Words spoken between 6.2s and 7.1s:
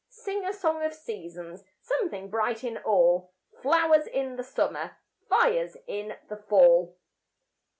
the fall!